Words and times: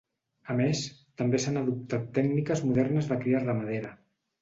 A 0.53 0.55
més, 0.61 0.81
també 1.23 1.43
s'han 1.45 1.61
adoptat 1.63 2.09
tècniques 2.17 2.67
modernes 2.73 3.15
de 3.15 3.23
cria 3.25 3.47
ramadera. 3.49 3.97